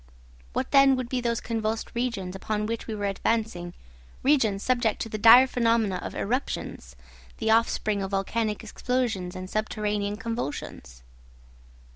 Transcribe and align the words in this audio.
What 0.53 0.71
then 0.71 0.95
would 0.95 1.09
be 1.09 1.21
those 1.21 1.39
convulsed 1.39 1.91
regions 1.93 2.35
upon 2.35 2.65
which 2.65 2.87
we 2.87 2.95
were 2.95 3.05
advancing, 3.05 3.75
regions 4.23 4.63
subject 4.63 4.99
to 5.03 5.09
the 5.09 5.19
dire 5.19 5.45
phenomena 5.45 5.97
of 6.01 6.15
eruptions, 6.15 6.95
the 7.37 7.51
offspring 7.51 8.01
of 8.01 8.09
volcanic 8.09 8.63
explosions 8.63 9.35
and 9.35 9.47
subterranean 9.47 10.17
convulsions? 10.17 11.03